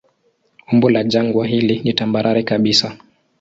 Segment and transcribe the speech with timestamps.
[0.71, 2.97] Umbo la jangwa hili ni tambarare kabisa.